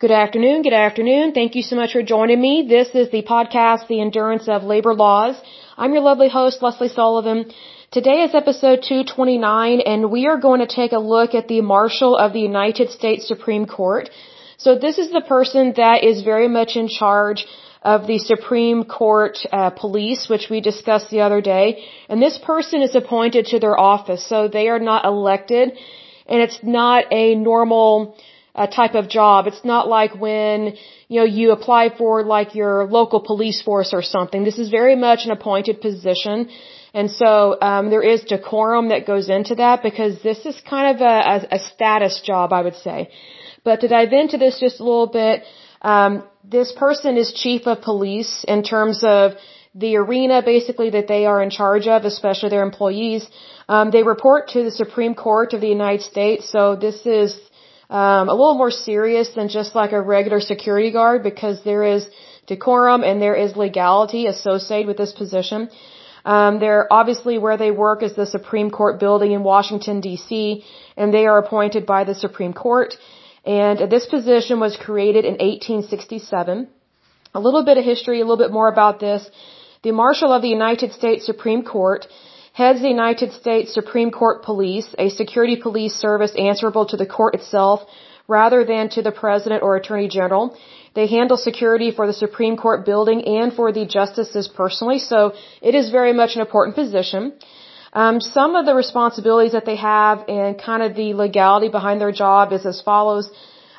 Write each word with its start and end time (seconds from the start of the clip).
Good 0.00 0.12
afternoon. 0.12 0.62
Good 0.62 0.80
afternoon. 0.86 1.32
Thank 1.32 1.56
you 1.56 1.62
so 1.62 1.74
much 1.74 1.92
for 1.92 2.04
joining 2.04 2.40
me. 2.40 2.66
This 2.68 2.90
is 2.94 3.10
the 3.10 3.24
podcast, 3.24 3.88
The 3.88 4.00
Endurance 4.00 4.46
of 4.46 4.62
Labor 4.62 4.94
Laws. 4.94 5.34
I'm 5.76 5.92
your 5.92 6.02
lovely 6.02 6.28
host, 6.28 6.62
Lesley 6.62 6.86
Sullivan. 6.86 7.52
Today 7.90 8.22
is 8.22 8.32
episode 8.32 8.84
229 8.88 9.80
and 9.80 10.12
we 10.12 10.28
are 10.28 10.38
going 10.38 10.60
to 10.60 10.68
take 10.68 10.92
a 10.92 11.00
look 11.00 11.34
at 11.34 11.48
the 11.48 11.62
Marshal 11.62 12.16
of 12.16 12.32
the 12.32 12.38
United 12.38 12.90
States 12.90 13.26
Supreme 13.26 13.66
Court. 13.66 14.08
So 14.56 14.78
this 14.78 14.98
is 14.98 15.10
the 15.10 15.20
person 15.20 15.74
that 15.78 16.04
is 16.04 16.22
very 16.22 16.46
much 16.46 16.76
in 16.76 16.86
charge 16.86 17.44
of 17.82 18.06
the 18.06 18.18
Supreme 18.18 18.84
Court 18.84 19.36
uh, 19.50 19.70
police, 19.70 20.28
which 20.28 20.46
we 20.48 20.60
discussed 20.60 21.10
the 21.10 21.22
other 21.22 21.40
day. 21.40 21.82
And 22.08 22.22
this 22.22 22.38
person 22.38 22.82
is 22.82 22.94
appointed 22.94 23.46
to 23.46 23.58
their 23.58 23.76
office, 23.76 24.24
so 24.24 24.46
they 24.46 24.68
are 24.68 24.78
not 24.78 25.04
elected 25.04 25.76
and 26.28 26.42
it's 26.42 26.60
not 26.62 27.04
a 27.10 27.34
normal 27.34 28.16
uh, 28.58 28.66
type 28.80 28.94
of 29.00 29.04
job. 29.18 29.46
It's 29.50 29.64
not 29.72 29.84
like 29.98 30.12
when, 30.26 30.58
you 31.12 31.18
know, 31.20 31.28
you 31.38 31.46
apply 31.58 31.84
for 32.00 32.12
like 32.36 32.50
your 32.60 32.74
local 32.98 33.20
police 33.30 33.60
force 33.68 33.90
or 33.98 34.02
something. 34.02 34.40
This 34.50 34.58
is 34.64 34.68
very 34.80 34.96
much 35.06 35.20
an 35.26 35.32
appointed 35.38 35.76
position. 35.88 36.48
And 36.98 37.10
so, 37.20 37.30
um, 37.68 37.84
there 37.94 38.06
is 38.12 38.20
decorum 38.34 38.86
that 38.92 39.06
goes 39.12 39.26
into 39.38 39.54
that 39.56 39.82
because 39.88 40.14
this 40.28 40.40
is 40.50 40.56
kind 40.74 40.86
of 40.92 40.96
a, 41.12 41.16
a, 41.34 41.36
a 41.56 41.58
status 41.70 42.14
job, 42.30 42.52
I 42.58 42.62
would 42.66 42.78
say. 42.86 42.98
But 43.62 43.80
to 43.82 43.88
dive 43.96 44.12
into 44.22 44.36
this 44.44 44.58
just 44.58 44.80
a 44.80 44.84
little 44.90 45.12
bit, 45.22 45.44
um, 45.82 46.12
this 46.56 46.72
person 46.72 47.16
is 47.22 47.32
chief 47.44 47.62
of 47.66 47.82
police 47.82 48.44
in 48.54 48.62
terms 48.62 49.04
of 49.04 49.32
the 49.74 49.96
arena 49.96 50.42
basically 50.42 50.90
that 50.90 51.08
they 51.08 51.26
are 51.26 51.40
in 51.42 51.50
charge 51.50 51.86
of, 51.86 52.04
especially 52.04 52.48
their 52.48 52.66
employees. 52.70 53.28
Um, 53.68 53.90
they 53.90 54.02
report 54.02 54.48
to 54.54 54.64
the 54.64 54.74
Supreme 54.82 55.14
Court 55.14 55.52
of 55.52 55.60
the 55.60 55.68
United 55.68 56.02
States, 56.02 56.50
so 56.50 56.74
this 56.86 56.98
is 57.04 57.38
um, 57.90 58.28
a 58.28 58.32
little 58.32 58.54
more 58.54 58.70
serious 58.70 59.28
than 59.30 59.48
just 59.48 59.74
like 59.74 59.92
a 59.92 60.00
regular 60.00 60.40
security 60.40 60.90
guard 60.90 61.22
because 61.22 61.62
there 61.64 61.82
is 61.82 62.06
decorum 62.46 63.02
and 63.02 63.20
there 63.20 63.34
is 63.34 63.56
legality 63.56 64.26
associated 64.26 64.86
with 64.86 64.98
this 64.98 65.12
position. 65.12 65.70
Um, 66.24 66.58
they're 66.60 66.86
obviously 66.92 67.38
where 67.38 67.56
they 67.56 67.70
work 67.70 68.02
is 68.02 68.14
the 68.14 68.26
Supreme 68.26 68.70
Court 68.70 69.00
building 69.00 69.32
in 69.32 69.42
Washington 69.42 70.00
D.C. 70.00 70.64
and 70.96 71.14
they 71.14 71.26
are 71.26 71.38
appointed 71.38 71.86
by 71.86 72.04
the 72.04 72.14
Supreme 72.14 72.52
Court. 72.52 72.94
And 73.44 73.90
this 73.90 74.06
position 74.06 74.60
was 74.60 74.76
created 74.76 75.24
in 75.24 75.36
1867. 75.38 76.68
A 77.34 77.40
little 77.40 77.64
bit 77.64 77.78
of 77.78 77.84
history, 77.84 78.20
a 78.20 78.24
little 78.24 78.44
bit 78.44 78.52
more 78.52 78.68
about 78.68 79.00
this. 79.00 79.30
The 79.82 79.92
Marshal 79.92 80.32
of 80.32 80.42
the 80.42 80.48
United 80.48 80.92
States 80.92 81.24
Supreme 81.24 81.62
Court 81.62 82.06
heads 82.58 82.80
the 82.82 82.94
United 82.98 83.30
States 83.40 83.72
Supreme 83.80 84.10
Court 84.20 84.38
Police, 84.48 84.88
a 85.06 85.08
security 85.20 85.56
police 85.66 85.94
service 86.06 86.32
answerable 86.50 86.86
to 86.92 86.96
the 87.02 87.10
court 87.16 87.32
itself 87.38 87.78
rather 88.36 88.60
than 88.70 88.84
to 88.94 89.00
the 89.08 89.14
President 89.20 89.60
or 89.66 89.76
Attorney 89.76 90.08
General. 90.18 90.44
They 90.98 91.06
handle 91.16 91.38
security 91.50 91.90
for 91.98 92.04
the 92.08 92.16
Supreme 92.24 92.56
Court 92.64 92.80
building 92.90 93.20
and 93.40 93.52
for 93.58 93.68
the 93.76 93.84
justices 93.98 94.48
personally, 94.62 94.98
so 95.10 95.20
it 95.68 95.74
is 95.80 95.96
very 95.98 96.14
much 96.20 96.32
an 96.34 96.42
important 96.46 96.74
position. 96.82 97.22
Um, 97.92 98.16
some 98.20 98.56
of 98.60 98.66
the 98.68 98.74
responsibilities 98.82 99.54
that 99.58 99.66
they 99.70 99.78
have 99.92 100.16
and 100.38 100.60
kind 100.70 100.82
of 100.86 100.90
the 101.00 101.08
legality 101.24 101.68
behind 101.78 102.00
their 102.00 102.14
job 102.24 102.52
is 102.58 102.66
as 102.72 102.80
follows. 102.90 103.30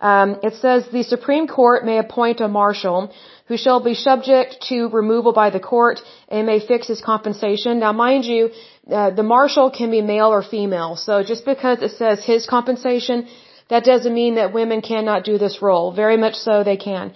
Um, 0.00 0.38
it 0.42 0.54
says 0.54 0.88
the 0.88 1.02
Supreme 1.02 1.46
Court 1.46 1.84
may 1.84 1.98
appoint 1.98 2.40
a 2.40 2.48
marshal 2.48 3.12
who 3.48 3.56
shall 3.56 3.80
be 3.80 3.94
subject 3.94 4.66
to 4.68 4.88
removal 4.88 5.32
by 5.32 5.50
the 5.50 5.60
court 5.60 6.00
and 6.28 6.46
may 6.46 6.60
fix 6.60 6.88
his 6.88 7.00
compensation. 7.00 7.78
Now, 7.78 7.92
mind 7.92 8.24
you, 8.24 8.50
uh, 8.90 9.10
the 9.10 9.22
marshal 9.22 9.70
can 9.70 9.90
be 9.90 10.02
male 10.02 10.28
or 10.28 10.42
female. 10.42 10.96
So 10.96 11.22
just 11.22 11.44
because 11.44 11.80
it 11.82 11.92
says 11.92 12.24
his 12.24 12.46
compensation, 12.46 13.28
that 13.68 13.84
doesn't 13.84 14.14
mean 14.14 14.34
that 14.36 14.52
women 14.52 14.80
cannot 14.80 15.24
do 15.24 15.38
this 15.38 15.62
role. 15.62 15.92
Very 15.92 16.16
much 16.16 16.34
so 16.34 16.62
they 16.62 16.76
can. 16.76 17.14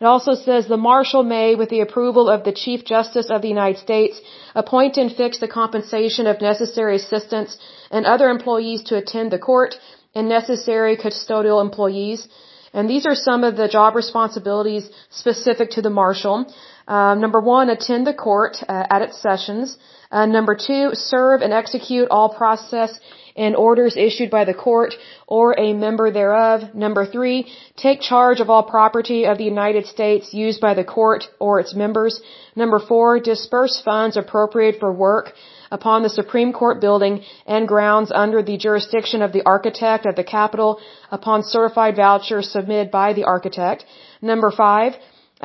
It 0.00 0.06
also 0.06 0.34
says 0.34 0.66
the 0.66 0.76
marshal 0.76 1.22
may, 1.22 1.54
with 1.54 1.68
the 1.68 1.80
approval 1.80 2.28
of 2.28 2.42
the 2.42 2.50
Chief 2.52 2.84
Justice 2.84 3.28
of 3.30 3.40
the 3.40 3.48
United 3.48 3.78
States, 3.78 4.20
appoint 4.52 4.96
and 4.96 5.14
fix 5.14 5.38
the 5.38 5.46
compensation 5.46 6.26
of 6.26 6.40
necessary 6.40 6.96
assistants 6.96 7.56
and 7.88 8.04
other 8.04 8.28
employees 8.28 8.82
to 8.88 8.96
attend 8.96 9.30
the 9.30 9.38
court 9.38 9.76
and 10.14 10.28
necessary 10.28 10.96
custodial 10.96 11.60
employees. 11.60 12.28
And 12.74 12.88
these 12.88 13.06
are 13.06 13.14
some 13.14 13.44
of 13.44 13.56
the 13.56 13.68
job 13.68 13.94
responsibilities 13.94 14.88
specific 15.10 15.70
to 15.72 15.82
the 15.82 15.90
marshal. 15.90 16.46
Um, 16.88 17.20
number 17.20 17.40
one, 17.40 17.68
attend 17.68 18.06
the 18.06 18.14
court 18.14 18.56
uh, 18.68 18.86
at 18.90 19.02
its 19.02 19.20
sessions. 19.20 19.76
Uh, 20.10 20.26
number 20.26 20.54
two, 20.54 20.90
serve 20.92 21.40
and 21.42 21.52
execute 21.52 22.08
all 22.10 22.28
process 22.28 22.98
and 23.36 23.56
orders 23.56 23.96
issued 23.96 24.30
by 24.30 24.44
the 24.44 24.54
court 24.54 24.94
or 25.26 25.58
a 25.58 25.72
member 25.72 26.10
thereof. 26.10 26.74
Number 26.74 27.06
three, 27.06 27.50
take 27.76 28.00
charge 28.00 28.40
of 28.40 28.50
all 28.50 28.62
property 28.62 29.24
of 29.24 29.38
the 29.38 29.44
United 29.44 29.86
States 29.86 30.34
used 30.34 30.60
by 30.60 30.74
the 30.74 30.84
court 30.84 31.24
or 31.38 31.60
its 31.60 31.74
members. 31.74 32.20
Number 32.54 32.78
four, 32.78 33.20
disperse 33.20 33.80
funds 33.82 34.16
appropriated 34.16 34.80
for 34.80 34.92
work 34.92 35.32
upon 35.78 36.02
the 36.02 36.16
Supreme 36.20 36.52
Court 36.60 36.80
building 36.86 37.14
and 37.54 37.66
grounds 37.66 38.12
under 38.24 38.40
the 38.42 38.58
jurisdiction 38.66 39.22
of 39.22 39.32
the 39.32 39.44
architect 39.54 40.04
of 40.06 40.14
the 40.20 40.28
Capitol 40.38 40.80
upon 41.18 41.42
certified 41.42 41.96
vouchers 41.96 42.50
submitted 42.56 42.90
by 43.00 43.08
the 43.14 43.24
architect. 43.24 43.84
Number 44.20 44.50
five, 44.64 44.92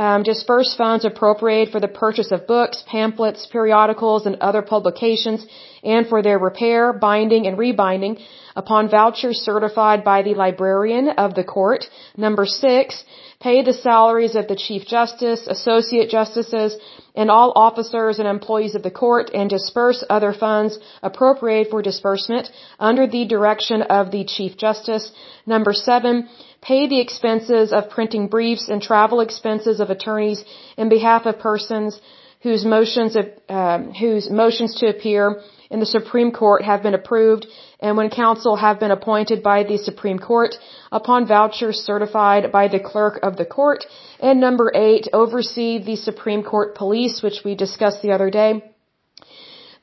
um, 0.06 0.22
disperse 0.22 0.76
funds 0.76 1.06
appropriated 1.06 1.72
for 1.72 1.80
the 1.80 1.94
purchase 2.04 2.32
of 2.32 2.46
books, 2.46 2.84
pamphlets, 2.86 3.48
periodicals, 3.48 4.28
and 4.28 4.36
other 4.50 4.62
publications, 4.62 5.48
and 5.84 6.06
for 6.08 6.22
their 6.22 6.38
repair, 6.38 6.94
binding, 6.94 7.48
and 7.48 7.58
rebinding 7.58 8.20
upon 8.62 8.90
vouchers 8.90 9.38
certified 9.50 10.04
by 10.04 10.20
the 10.24 10.34
librarian 10.44 11.08
of 11.26 11.36
the 11.36 11.44
court. 11.44 11.86
Number 12.26 12.46
six, 12.46 13.06
pay 13.40 13.58
the 13.62 13.78
salaries 13.88 14.36
of 14.36 14.48
the 14.48 14.60
Chief 14.66 14.84
Justice, 14.96 15.42
Associate 15.56 16.10
Justices, 16.10 16.76
and 17.16 17.30
all 17.30 17.54
officers 17.68 18.18
and 18.20 18.28
employees 18.28 18.74
of 18.76 18.84
the 18.88 18.98
court, 19.04 19.30
and 19.40 19.48
disperse 19.50 20.04
other 20.10 20.34
funds 20.34 20.80
appropriated 21.04 21.70
for 21.72 21.82
disbursement 21.84 22.50
under 22.90 23.06
the 23.16 23.26
direction 23.36 23.84
of 23.84 24.12
the 24.16 24.24
Chief 24.36 24.58
Justice. 24.66 25.06
Number 25.46 25.74
seven, 25.74 26.28
pay 26.70 26.88
the 26.88 27.00
expenses 27.06 27.72
of 27.72 27.92
printing 27.92 28.28
briefs 28.28 28.68
and 28.70 28.82
travel 28.82 29.20
expenses 29.22 29.80
of 29.80 29.92
attorneys 29.92 30.44
in 30.78 30.90
behalf 30.90 31.28
of 31.28 31.40
persons 31.40 32.02
whose 32.42 32.66
motions, 32.66 33.16
uh, 33.50 33.80
whose 34.02 34.30
motions 34.32 34.80
to 34.80 34.88
appear 34.88 35.42
in 35.70 35.80
the 35.80 35.86
Supreme 35.86 36.32
Court 36.32 36.64
have 36.64 36.84
been 36.84 36.94
approved 36.94 37.46
and 37.80 37.98
when 37.98 38.10
counsel 38.10 38.56
have 38.56 38.80
been 38.80 38.92
appointed 38.92 39.44
by 39.44 39.64
the 39.64 39.78
Supreme 39.78 40.20
Court 40.20 40.56
upon 40.92 41.28
vouchers 41.28 41.78
certified 41.78 42.52
by 42.52 42.68
the 42.68 42.80
clerk 42.80 43.20
of 43.24 43.38
the 43.38 43.46
court. 43.46 43.86
And 44.20 44.40
number 44.40 44.72
eight, 44.74 45.08
oversee 45.14 45.84
the 45.84 45.96
Supreme 45.96 46.44
Court 46.44 46.76
police, 46.76 47.22
which 47.22 47.42
we 47.46 47.56
discussed 47.56 48.02
the 48.02 48.12
other 48.12 48.30
day. 48.30 48.64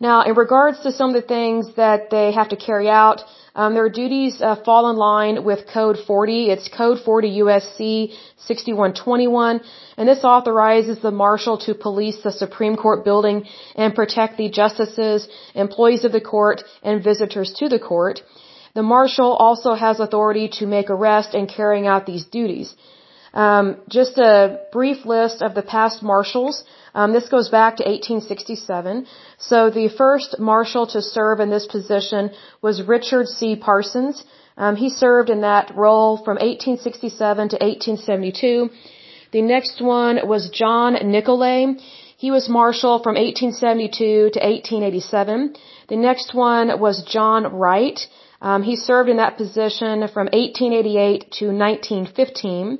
Now, 0.00 0.22
in 0.22 0.34
regards 0.34 0.80
to 0.80 0.92
some 0.92 1.10
of 1.10 1.14
the 1.14 1.28
things 1.28 1.74
that 1.76 2.10
they 2.10 2.32
have 2.32 2.48
to 2.48 2.56
carry 2.56 2.88
out, 2.88 3.22
um, 3.54 3.74
their 3.74 3.88
duties 3.88 4.42
uh, 4.42 4.56
fall 4.64 4.90
in 4.90 4.96
line 4.96 5.44
with 5.44 5.60
Code 5.72 5.98
40. 6.06 6.50
It's 6.50 6.68
Code 6.68 6.98
40 7.04 7.38
USC 7.42 8.12
6121, 8.38 9.60
and 9.96 10.08
this 10.08 10.24
authorizes 10.24 10.98
the 11.00 11.12
marshal 11.12 11.58
to 11.58 11.74
police 11.74 12.20
the 12.22 12.32
Supreme 12.32 12.76
Court 12.76 13.04
building 13.04 13.44
and 13.76 13.94
protect 13.94 14.36
the 14.36 14.48
justices, 14.50 15.28
employees 15.54 16.04
of 16.04 16.12
the 16.12 16.20
court, 16.20 16.62
and 16.82 17.04
visitors 17.04 17.52
to 17.58 17.68
the 17.68 17.78
court. 17.78 18.22
The 18.74 18.82
marshal 18.82 19.32
also 19.34 19.74
has 19.74 20.00
authority 20.00 20.48
to 20.58 20.66
make 20.66 20.90
arrest 20.90 21.34
and 21.34 21.48
carrying 21.48 21.86
out 21.86 22.06
these 22.06 22.24
duties. 22.24 22.74
Um, 23.34 23.78
just 23.88 24.16
a 24.16 24.60
brief 24.72 25.04
list 25.04 25.42
of 25.42 25.54
the 25.54 25.62
past 25.62 26.02
marshals. 26.02 26.64
Um, 26.94 27.12
this 27.12 27.28
goes 27.28 27.48
back 27.48 27.76
to 27.76 27.82
1867. 27.82 29.06
So 29.38 29.70
the 29.70 29.88
first 29.88 30.38
marshal 30.38 30.86
to 30.94 31.02
serve 31.02 31.40
in 31.40 31.50
this 31.50 31.66
position 31.66 32.30
was 32.62 32.80
Richard 32.82 33.26
C. 33.26 33.56
Parsons. 33.56 34.22
Um, 34.56 34.76
he 34.76 34.88
served 34.88 35.30
in 35.30 35.40
that 35.40 35.72
role 35.74 36.16
from 36.16 36.36
1867 36.36 37.48
to 37.48 37.56
1872. 37.56 38.70
The 39.32 39.42
next 39.42 39.82
one 39.82 40.20
was 40.28 40.48
John 40.50 40.94
Nicolay. 41.10 41.74
He 42.16 42.30
was 42.30 42.48
marshal 42.48 43.02
from 43.02 43.16
1872 43.16 44.30
to 44.34 44.40
1887. 44.40 45.56
The 45.88 45.96
next 45.96 46.34
one 46.34 46.78
was 46.78 47.02
John 47.02 47.52
Wright. 47.52 47.98
Um, 48.40 48.62
he 48.62 48.76
served 48.76 49.08
in 49.08 49.16
that 49.16 49.36
position 49.36 50.06
from 50.06 50.28
1888 50.32 51.32
to 51.38 51.46
1915. 51.46 52.78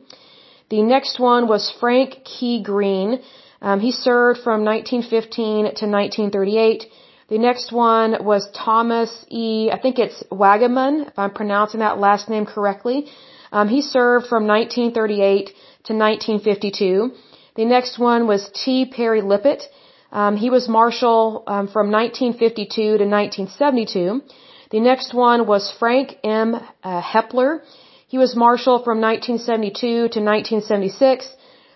The 0.70 0.82
next 0.82 1.20
one 1.20 1.46
was 1.46 1.70
Frank 1.80 2.24
Key 2.24 2.62
Green. 2.62 3.20
Um, 3.60 3.80
he 3.80 3.92
served 3.92 4.40
from 4.40 4.64
1915 4.64 5.76
to 5.80 5.86
1938. 5.86 6.86
The 7.28 7.38
next 7.38 7.72
one 7.72 8.24
was 8.24 8.48
Thomas 8.52 9.24
E. 9.28 9.70
I 9.72 9.78
think 9.78 9.98
it's 9.98 10.22
Waggaman, 10.30 11.08
if 11.08 11.18
I'm 11.18 11.30
pronouncing 11.30 11.80
that 11.80 11.98
last 11.98 12.28
name 12.28 12.46
correctly. 12.46 13.06
Um, 13.52 13.68
he 13.68 13.80
served 13.82 14.26
from 14.26 14.46
1938 14.46 15.46
to 15.84 15.92
1952. 15.94 17.12
The 17.56 17.64
next 17.64 17.98
one 17.98 18.26
was 18.26 18.50
T. 18.52 18.86
Perry 18.86 19.22
Lippitt. 19.22 19.62
Um, 20.12 20.36
he 20.36 20.50
was 20.50 20.68
marshal 20.68 21.44
um, 21.46 21.66
from 21.68 21.90
1952 21.90 22.98
to 22.98 23.04
1972. 23.04 24.22
The 24.70 24.80
next 24.80 25.14
one 25.14 25.46
was 25.46 25.72
Frank 25.78 26.16
M. 26.24 26.54
Uh, 26.82 27.00
Hepler. 27.00 27.60
He 28.14 28.18
was 28.26 28.36
marshal 28.36 28.76
from 28.78 29.00
1972 29.00 29.86
to 30.14 30.20
1976. 30.20 31.28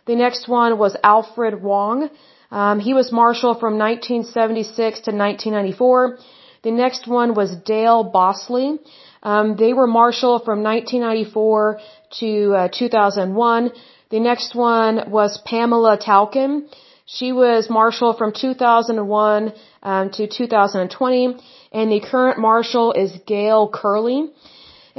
The 0.06 0.14
next 0.14 0.46
one 0.46 0.79
was 0.79 0.94
Alfred 1.02 1.61
Wong. 1.61 2.11
Um, 2.52 2.79
he 2.79 2.94
was 2.94 3.11
marshal 3.11 3.55
from 3.62 3.73
1976 3.76 5.00
to 5.06 5.11
1994. 5.11 6.19
The 6.62 6.70
next 6.70 7.08
one 7.08 7.35
was 7.35 7.56
Dale 7.56 8.05
Bosley. 8.05 8.79
Um, 9.20 9.56
they 9.56 9.73
were 9.73 9.88
marshal 9.88 10.38
from 10.38 10.62
1994 10.62 11.81
to 12.20 12.55
uh, 12.55 12.69
2001. 12.69 13.73
The 14.11 14.20
next 14.20 14.55
one 14.55 15.11
was 15.11 15.43
Pamela 15.44 15.99
Talkin. 15.99 16.69
She 17.05 17.32
was 17.32 17.69
marshal 17.69 18.12
from 18.12 18.31
2001 18.32 19.52
um, 19.82 20.11
to 20.11 20.29
2020, 20.29 21.37
and 21.73 21.90
the 21.90 22.00
current 22.12 22.38
marshal 22.38 22.93
is 22.93 23.11
Gail 23.26 23.69
Curley. 23.69 24.31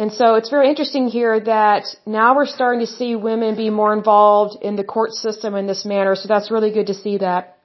And 0.02 0.14
so 0.20 0.36
it's 0.40 0.50
very 0.50 0.68
interesting 0.70 1.06
here 1.10 1.36
that 1.42 1.84
now 2.06 2.30
we're 2.36 2.52
starting 2.58 2.80
to 2.86 2.92
see 2.98 3.10
women 3.30 3.58
be 3.64 3.70
more 3.70 3.92
involved 4.00 4.54
in 4.68 4.78
the 4.78 4.88
court 4.96 5.12
system 5.12 5.56
in 5.62 5.66
this 5.72 5.84
manner. 5.94 6.16
So 6.16 6.30
that's 6.34 6.50
really 6.56 6.72
good 6.78 6.88
to 6.92 6.94
see 6.94 7.18
that. 7.18 7.58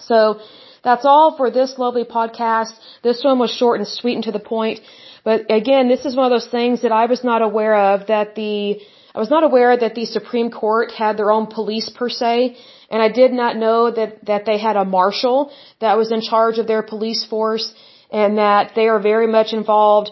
So 0.00 0.40
that's 0.82 1.04
all 1.04 1.36
for 1.36 1.50
this 1.50 1.74
lovely 1.84 2.04
podcast. 2.04 2.72
This 3.02 3.22
one 3.22 3.38
was 3.38 3.50
short 3.50 3.80
and 3.80 3.86
sweet 3.86 4.14
and 4.14 4.24
to 4.24 4.32
the 4.32 4.46
point. 4.54 4.80
But 5.24 5.38
again, 5.60 5.88
this 5.88 6.06
is 6.06 6.16
one 6.16 6.26
of 6.30 6.34
those 6.36 6.50
things 6.58 6.80
that 6.84 6.92
I 7.02 7.04
was 7.04 7.22
not 7.22 7.42
aware 7.42 7.76
of 7.92 8.06
that 8.06 8.34
the 8.34 8.80
I 9.16 9.20
was 9.20 9.30
not 9.30 9.44
aware 9.44 9.76
that 9.76 9.94
the 9.94 10.06
Supreme 10.06 10.50
Court 10.50 10.90
had 10.90 11.16
their 11.18 11.30
own 11.30 11.46
police 11.46 11.88
per 11.88 12.08
se, 12.08 12.56
and 12.90 13.00
I 13.00 13.08
did 13.08 13.32
not 13.32 13.56
know 13.56 13.90
that, 13.98 14.24
that 14.24 14.44
they 14.44 14.58
had 14.58 14.76
a 14.76 14.84
marshal 14.84 15.52
that 15.80 15.96
was 15.96 16.10
in 16.10 16.20
charge 16.20 16.58
of 16.58 16.66
their 16.66 16.82
police 16.82 17.24
force 17.24 17.72
and 18.10 18.38
that 18.38 18.72
they 18.74 18.88
are 18.88 18.98
very 18.98 19.28
much 19.28 19.52
involved, 19.52 20.10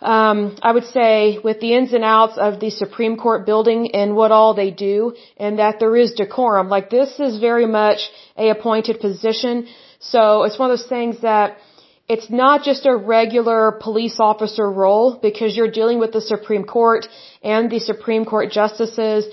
um, 0.00 0.56
I 0.62 0.72
would 0.72 0.84
say, 0.84 1.38
with 1.42 1.60
the 1.60 1.74
ins 1.74 1.92
and 1.92 2.04
outs 2.04 2.36
of 2.36 2.60
the 2.60 2.70
Supreme 2.70 3.16
Court 3.16 3.46
building 3.46 3.94
and 3.94 4.14
what 4.14 4.30
all 4.30 4.54
they 4.54 4.70
do, 4.70 5.14
and 5.36 5.58
that 5.58 5.80
there 5.80 5.96
is 5.96 6.12
decorum. 6.12 6.68
Like 6.68 6.90
this 6.90 7.18
is 7.18 7.38
very 7.38 7.66
much 7.66 8.10
a 8.36 8.50
appointed 8.50 9.00
position, 9.00 9.66
so 9.98 10.42
it's 10.44 10.58
one 10.58 10.70
of 10.70 10.78
those 10.78 10.88
things 10.88 11.20
that 11.22 11.56
it's 12.08 12.30
not 12.30 12.62
just 12.62 12.86
a 12.86 12.96
regular 12.96 13.72
police 13.80 14.16
officer 14.20 14.70
role 14.70 15.18
because 15.20 15.56
you're 15.56 15.70
dealing 15.70 15.98
with 15.98 16.12
the 16.12 16.20
Supreme 16.20 16.64
Court 16.64 17.08
and 17.42 17.68
the 17.68 17.80
Supreme 17.80 18.24
Court 18.24 18.52
justices 18.52 19.26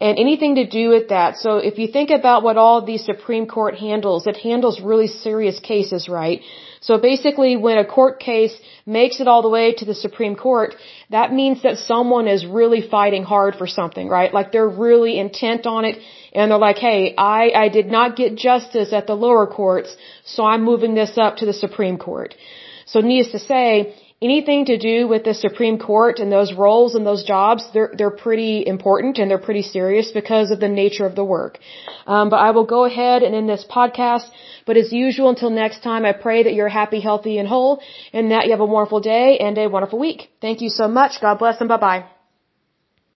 and 0.00 0.18
anything 0.18 0.54
to 0.54 0.66
do 0.66 0.88
with 0.88 1.08
that. 1.08 1.36
So 1.36 1.58
if 1.58 1.78
you 1.78 1.86
think 1.88 2.10
about 2.10 2.42
what 2.42 2.56
all 2.56 2.84
the 2.84 2.96
Supreme 2.96 3.46
Court 3.46 3.74
handles, 3.76 4.26
it 4.26 4.36
handles 4.36 4.80
really 4.80 5.08
serious 5.08 5.60
cases, 5.60 6.08
right? 6.08 6.40
So 6.80 6.96
basically 6.96 7.56
when 7.58 7.76
a 7.76 7.84
court 7.84 8.18
case 8.18 8.54
makes 8.86 9.20
it 9.20 9.28
all 9.28 9.42
the 9.42 9.50
way 9.50 9.74
to 9.74 9.84
the 9.84 9.94
Supreme 9.94 10.36
Court, 10.36 10.74
that 11.10 11.32
means 11.40 11.62
that 11.62 11.76
someone 11.76 12.26
is 12.26 12.46
really 12.46 12.80
fighting 12.80 13.24
hard 13.24 13.56
for 13.56 13.66
something, 13.66 14.08
right? 14.08 14.32
Like 14.32 14.50
they're 14.52 14.74
really 14.88 15.18
intent 15.18 15.66
on 15.66 15.84
it 15.84 15.98
and 16.32 16.50
they're 16.50 16.58
like, 16.58 16.78
hey, 16.78 17.14
I, 17.16 17.50
I 17.54 17.68
did 17.68 17.88
not 17.88 18.16
get 18.16 18.36
justice 18.36 18.94
at 18.94 19.06
the 19.06 19.14
lower 19.14 19.46
courts, 19.46 19.94
so 20.24 20.44
I'm 20.46 20.62
moving 20.62 20.94
this 20.94 21.18
up 21.18 21.36
to 21.38 21.46
the 21.46 21.52
Supreme 21.52 21.98
Court. 21.98 22.34
So 22.86 23.00
needless 23.00 23.32
to 23.32 23.38
say, 23.38 23.94
anything 24.22 24.66
to 24.66 24.76
do 24.76 25.08
with 25.08 25.24
the 25.24 25.34
Supreme 25.34 25.78
Court 25.78 26.18
and 26.18 26.30
those 26.30 26.52
roles 26.52 26.94
and 26.94 27.06
those 27.06 27.24
jobs, 27.24 27.64
they're, 27.72 27.92
they're 27.96 28.10
pretty 28.10 28.64
important 28.66 29.18
and 29.18 29.30
they're 29.30 29.46
pretty 29.48 29.62
serious 29.62 30.10
because 30.12 30.50
of 30.50 30.60
the 30.60 30.68
nature 30.68 31.06
of 31.06 31.14
the 31.14 31.24
work. 31.24 31.58
Um, 32.06 32.28
but 32.28 32.36
I 32.36 32.50
will 32.50 32.66
go 32.66 32.84
ahead 32.84 33.22
and 33.22 33.34
end 33.34 33.48
this 33.48 33.64
podcast. 33.68 34.28
But 34.66 34.76
as 34.76 34.92
usual, 34.92 35.30
until 35.30 35.50
next 35.50 35.82
time, 35.82 36.04
I 36.04 36.12
pray 36.12 36.42
that 36.42 36.52
you're 36.52 36.68
happy, 36.68 37.00
healthy, 37.00 37.38
and 37.38 37.48
whole 37.48 37.80
and 38.12 38.30
that 38.30 38.44
you 38.44 38.50
have 38.52 38.60
a 38.60 38.66
wonderful 38.66 39.00
day 39.00 39.38
and 39.38 39.56
a 39.56 39.68
wonderful 39.68 39.98
week. 39.98 40.30
Thank 40.40 40.60
you 40.60 40.68
so 40.68 40.86
much. 40.86 41.20
God 41.20 41.38
bless 41.38 41.60
and 41.60 41.68
bye 41.68 41.78
bye. 41.78 42.19